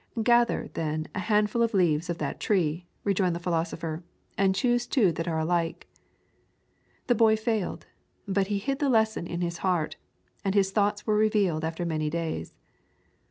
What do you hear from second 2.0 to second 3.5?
of that tree,' rejoined the